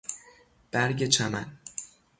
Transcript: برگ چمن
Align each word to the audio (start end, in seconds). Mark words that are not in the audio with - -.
برگ 0.71 1.03
چمن 1.05 1.59